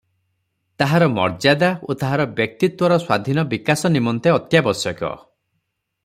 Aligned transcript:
ତାହାର 0.83 1.09
ମର୍ଯ୍ୟାଦା 1.17 1.67
ଓ 1.89 1.97
ତାହାର 2.03 2.25
ବ୍ୟକ୍ତିତ୍ୱର 2.39 2.97
ସ୍ୱାଧୀନ 3.03 3.43
ବିକାଶ 3.55 3.91
ନିମନ୍ତେ 3.99 4.33
ଅତ୍ୟାବଶ୍ୟକ। 4.39 5.13